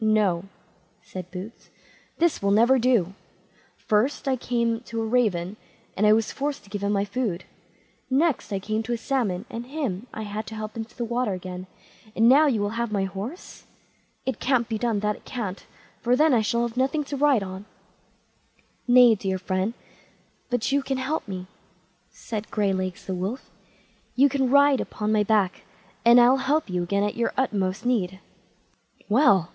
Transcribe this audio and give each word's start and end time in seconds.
"No", 0.00 0.44
said 1.02 1.32
Boots, 1.32 1.68
"this 2.18 2.40
will 2.40 2.52
never 2.52 2.78
do; 2.78 3.14
"first 3.76 4.28
I 4.28 4.36
came 4.36 4.82
to 4.82 5.02
a 5.02 5.04
raven, 5.04 5.56
and 5.96 6.06
I 6.06 6.12
was 6.12 6.30
forced 6.30 6.62
to 6.62 6.70
give 6.70 6.84
him 6.84 6.92
my 6.92 7.04
food; 7.04 7.42
next 8.08 8.52
I 8.52 8.60
came 8.60 8.84
to 8.84 8.92
a 8.92 8.96
salmon, 8.96 9.46
and 9.50 9.66
him 9.66 10.06
I 10.14 10.22
had 10.22 10.46
to 10.46 10.54
help 10.54 10.76
into 10.76 10.94
the 10.94 11.04
water 11.04 11.32
again; 11.32 11.66
and 12.14 12.28
now 12.28 12.46
you 12.46 12.60
will 12.60 12.78
have 12.78 12.92
my 12.92 13.02
horse. 13.02 13.64
It 14.24 14.38
can't 14.38 14.68
be 14.68 14.78
done, 14.78 15.00
that 15.00 15.16
it 15.16 15.24
can't, 15.24 15.66
for 16.00 16.14
then 16.14 16.34
I 16.34 16.40
should 16.40 16.62
have 16.62 16.76
nothing 16.76 17.02
to 17.06 17.16
ride 17.16 17.42
on." 17.42 17.64
"Nay, 18.86 19.16
dear 19.16 19.38
friend, 19.38 19.74
but 20.50 20.70
you 20.70 20.84
can 20.84 20.98
help 20.98 21.26
me", 21.26 21.48
said 22.10 22.48
Graylegs 22.52 23.06
the 23.06 23.12
wolf; 23.16 23.50
"you 24.14 24.28
can 24.28 24.50
ride 24.52 24.80
upon 24.80 25.10
my 25.10 25.24
back, 25.24 25.62
and 26.04 26.20
I'll 26.20 26.36
help 26.36 26.70
you 26.70 26.84
again 26.84 27.02
in 27.02 27.16
your 27.16 27.32
utmost 27.36 27.84
need." 27.84 28.20
"Well! 29.08 29.50